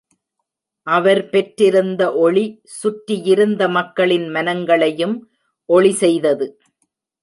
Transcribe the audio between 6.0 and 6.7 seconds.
செய்தது.